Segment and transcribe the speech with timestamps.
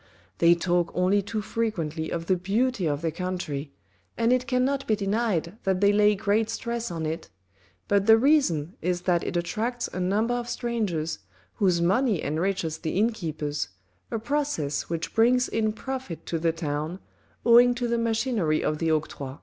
[0.39, 3.71] They talk only too frequently of the beauty of their country,
[4.17, 7.29] and it cannot be denied that they lay great stress on it,
[7.87, 11.19] but the reason is that it attracts a number of strangers,
[11.57, 13.67] whose money enriches the inn keepers,
[14.09, 16.97] a process which brings in profit to the town,
[17.45, 19.37] owing to the machinery of the octroi.